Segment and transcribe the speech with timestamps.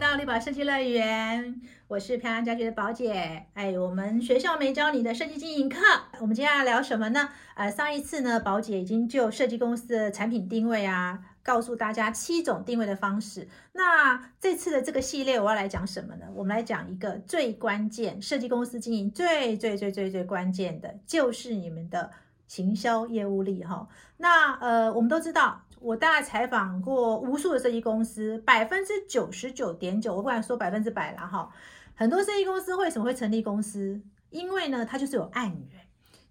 [0.00, 3.44] 到立宝设计乐园，我是漂亮家居的宝姐。
[3.52, 5.76] 哎，我们学校没教你的设计经营课，
[6.22, 7.28] 我们接下来聊什么呢？
[7.54, 13.46] 呃，上一次呢，宝姐已经就设计公司的产品定位啊，告诉大家七种定位的方式。
[13.72, 16.24] 那这次的这个系列，我要来讲什么呢？
[16.34, 22.10] 我们来讲一个最关键，设计公司经营最最最最最关键的，就是你们的
[22.46, 23.86] 行销业务力哈。
[24.16, 25.60] 那呃，我们都知道。
[25.80, 31.50] 我大概采访过无数的设计公司，百分之九十九点九，我不敢说百分之百了哈。
[31.94, 34.00] 很多设计公司为什么会成立公司？
[34.28, 35.80] 因为呢，它就是有案源，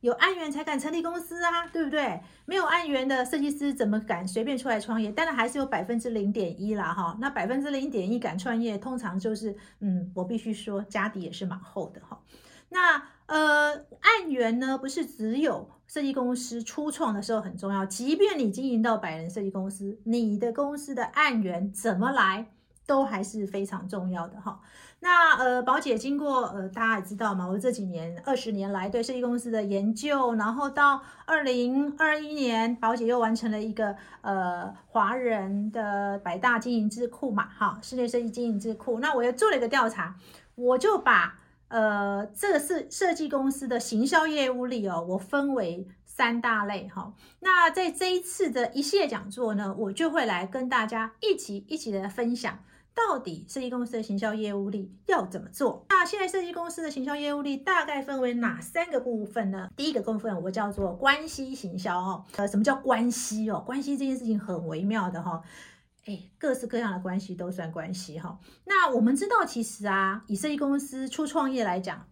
[0.01, 2.21] 有案源才敢成立公司啊，对不对？
[2.45, 5.11] 没有案源的设计师怎么敢随便出来创业？
[5.11, 7.17] 当然还是有百分之零点一啦哈。
[7.19, 12.19] 那百分之零点一敢创业，通常就是，嗯，我必须说家底也是蛮厚的哈。
[12.69, 22.47] 那呃，案源呢，不是只有设计公司初创的时候很重要，即便你经营到百人设计公司，你的公司的案源怎么来，
[22.87, 24.59] 都还是非常重要的哈。
[25.01, 38.99] 那呃，宝姐经过呃，大家也知道嘛，我这几年二十年来对设计公司的研究，然后到二零二一年，宝姐又完成了一个呃华人的百大经营智库嘛，哈，室内设计经营智库。
[38.99, 40.15] 那我又做了一个调查，
[40.55, 41.37] 我就把。
[41.69, 47.13] 呃，这个是设计公司的行销业务力哦，我分为三大类哈。
[47.39, 52.59] 那在这一次的一系列讲座呢，我就会来跟大家一起一起的分享，
[52.93, 55.85] 到底设计公司的行销业务力要怎么做。
[55.89, 59.69] 那现在设计公司的行销业务力大概分为哪三个部分呢？
[59.75, 62.25] 第一个部分我叫做关系行销哦。
[62.35, 63.63] 呃，什么叫关系哦？
[63.65, 65.41] 关系这件事情很微妙的哈。
[66.09, 68.39] 哎，各式各样的关系都算关系哈。
[68.65, 72.03] 那我们知道，其实啊，以设计公司初创业来讲，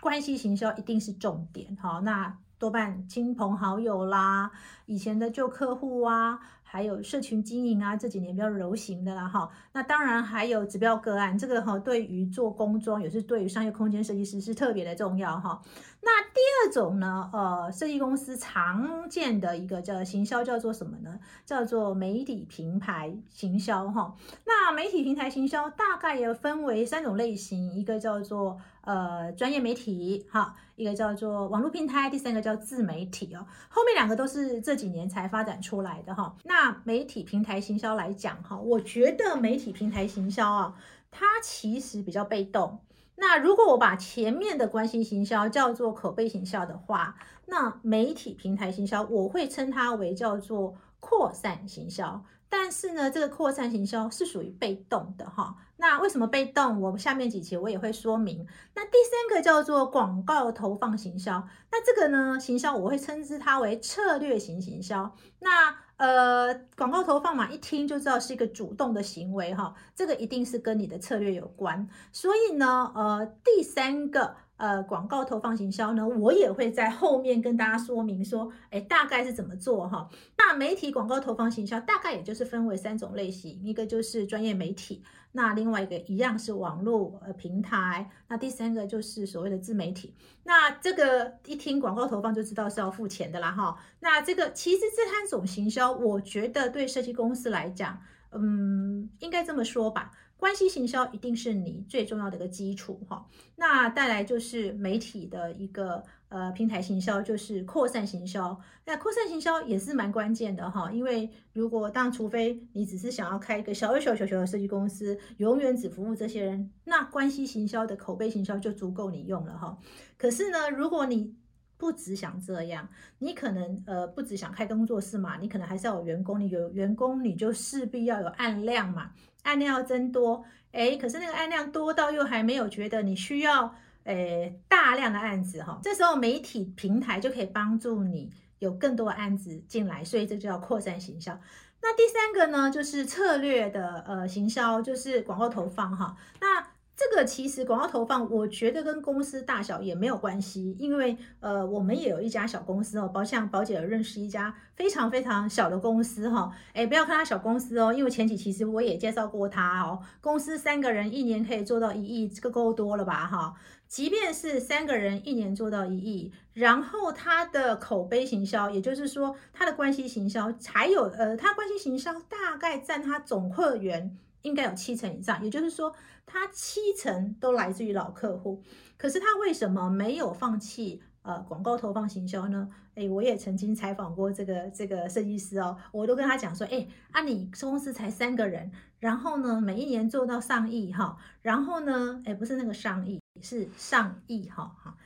[0.00, 2.00] 关系行销一定是重点哈。
[2.04, 4.50] 那多半亲朋好友啦，
[4.84, 6.38] 以前的旧客户啊。
[6.72, 9.50] 还有社群经营啊，这几年比较流行的啦哈。
[9.72, 15.60] 那当然还有指标个案，这个哈对于做工装也是对于商业空间设计师是特别的重要哈。
[16.02, 21.20] 那第二种呢，呃，设计公司常见的一个叫行销叫做什么呢？
[21.44, 24.16] 叫做媒体平台行销哈。
[24.46, 33.46] 那媒体平台行销大概也分为三种类型，一个叫做呃专业媒体哈，一个叫做网络平台，第三个叫自媒体哦。
[33.68, 36.34] 后面两个都是这几年才发展出来的哈。
[36.44, 40.74] 那媒体平台行销来讲哈，我觉得媒体平台行销啊，
[41.10, 42.78] 它其实比较被动。
[43.20, 47.14] 那如果我把前面的关系行销叫做口碑行销的话，
[47.46, 52.24] 那媒体平台行销我会称它为叫做扩散行销。
[52.48, 55.54] 但是呢，这个扩散行销是属于被动的哈。
[55.76, 56.80] 那为什么被动？
[56.80, 58.44] 我下面几期我也会说明。
[58.74, 65.14] 那第三个叫做广告投放行销，那这个呢，行销我会称之它为策略型行销。
[65.38, 71.86] 那呃，广告投放嘛，一听就知道是一个主动的行为哈，这个一定是跟你的策略有关。
[72.10, 74.34] 所以呢，呃，第三个。
[74.60, 80.06] 呃，广告投放行销呢，我也会在后面跟大家说明说，哎，大概是怎么做哈。
[80.36, 90.14] 那媒体广告投放行销大概也就是分为三种类型，一个就是专业媒体，那另外一个一样是网络呃平台，那第三个就是所谓的自媒体。
[90.44, 93.78] 那这个一听广告投放就知道是要付钱的啦哈。
[94.00, 97.98] 那这个其实这三种行销，我觉得对设计公司来讲，
[98.32, 100.10] 嗯，应该这么说吧。
[100.40, 108.58] 关系行销一定是你最重要的一个基础哈，那带来就是媒体的一个呃平台行销，就是扩散行销。
[108.86, 119.76] 那扩散行销也是蛮关键的哈，因为如果当除非你只是想要开一个小小小小的设计公司，永远只服务这些人，那关系行销的口碑行销就足够你用了哈。
[120.16, 121.36] 可是呢，如果你
[121.80, 122.86] 不只想这样，
[123.18, 129.12] 你可能呃不只想开工作室嘛，你可能还是要有员工，你有员工你就势必要有案量嘛。
[129.44, 133.74] 案量要增多，哎，可是那个案量多到又还没有觉得你需要，
[134.04, 141.40] 诶大量的案子哈，这时候媒体平台就可以帮助你有更多的案子进来，所以这就叫扩散行销。
[141.80, 146.69] 那第三个呢，就是策略的呃行销，就是广告投放哈，那。
[147.10, 163.56] 这个其实广告投放，我觉得跟公司大小也没有关系，因为呃，我们也有一家小公司哦，包像宝姐有认识一家非常非常小的公司哈，哎，不要看它小公司哦，因为前几期其实我也介绍过它哦，公司三个人一年可以做到一亿，这个够多了吧哈？
[163.88, 174.16] 即便是三个人一年做到一亿，然后它的口碑行销，也就是说它的关系行销，还有呃，它关系行销大概占它总客源。
[174.42, 175.94] 应该有七成以上，也就是说，
[176.26, 178.62] 他七成都来自于老客户。
[178.96, 182.68] 可是他为什么没有放弃呃广告投放行销呢？
[182.94, 194.96] 哎，我也曾经采访过这个这个设计师哦，我都跟他讲说，哎，啊你公司才三个人，然后呢每一年做到上亿哈，然后呢，哎不是那个上亿，是上亿哈哈，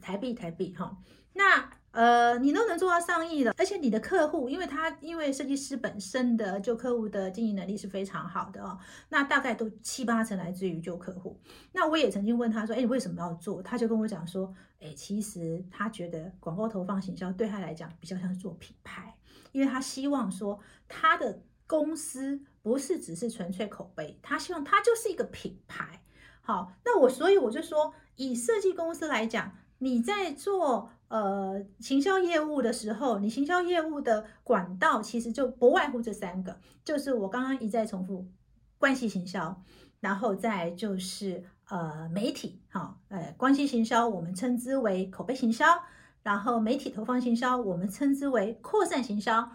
[0.00, 0.96] 台币台币哈，
[1.34, 1.70] 那。
[1.92, 8.78] 呃，你都能做到上亿了，而且你的客户，因为他因为设计师本身的旧客户的经营能力是非常好的哦，
[9.10, 11.38] 那大概都七八成来自于旧客户。
[11.72, 13.62] 那我也曾经问他说，哎，为什么要做？
[13.62, 19.14] 他就跟我讲说，哎，其实他觉得广告投放行销对他来讲比较像做品牌，
[19.52, 20.58] 因为他希望说
[20.88, 26.00] 他的公司不是只是纯粹口碑，他希望他就是一个品牌。
[26.40, 30.90] 好，那我所以我就说，以设计公司来讲，你在做。
[31.12, 38.26] 呃，行销业务的时候，你行销业务的管道其实就不外乎这三个，就是我刚刚一再重复，
[38.78, 39.62] 关系行销，
[40.00, 45.66] 然后再就是呃媒体，哈，呃关系行销我们称之为口碑行销，
[46.22, 49.50] 然后媒体投放行销我们称之为扩散行销，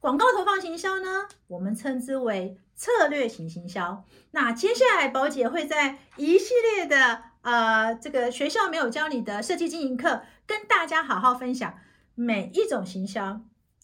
[0.00, 4.02] 广告投放行销呢，我们称之为策略型行销。
[4.30, 7.24] 那接下来宝姐会在一系列的。
[7.42, 10.22] 呃，这个学校没有教你的设计经营课，
[10.52, 11.78] 跟大家好好分享
[12.14, 13.40] 每一种行销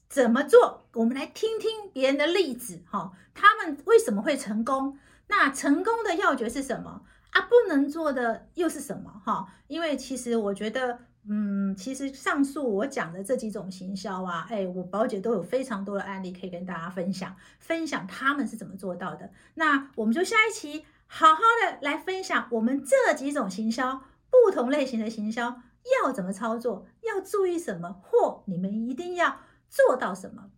[0.07, 0.87] 怎么做。
[0.93, 4.99] 我们来听听别人的例子，哈，他们为什么会成功？
[5.29, 7.41] 那成功的要诀是什么啊？
[7.41, 9.11] 不能做的又是什么？
[9.25, 19.31] 哈，因为其实我觉得，嗯，其实上述我讲的这几种行销啊，哎，我宝姐都有非常多的案例可以跟大家分享，分享他们是怎么做到的。
[19.55, 20.85] 那我们就下一期。
[21.11, 25.63] 好好的来分享我们这几种行销，不同类型的行销
[26.03, 30.51] 要怎么操作，要注意什么，或你们一定要做到什么。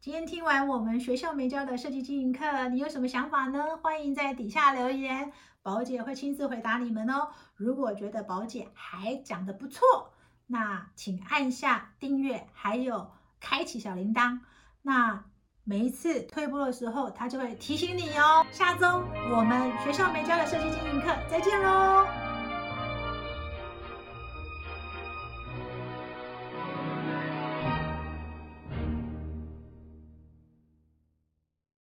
[0.00, 3.76] 今天听完我们学校没教的设计经营课，你有什么想法呢？
[3.76, 5.32] 欢迎在底下留言，
[5.62, 7.28] 宝姐会亲自回答你们哦。
[7.54, 10.12] 如果觉得宝姐还讲的不错，
[10.46, 13.10] 那请按下订阅，还有
[13.40, 14.40] 开启小铃铛。
[14.82, 15.24] 那。
[15.68, 18.42] 每一次退步的时候，他就会提醒你哦。
[18.50, 18.86] 下周
[19.30, 22.06] 我们学校没教的设计经营课，再见喽。